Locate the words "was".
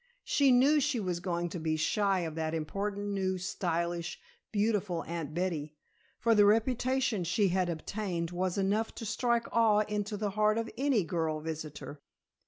0.99-1.19, 8.31-8.57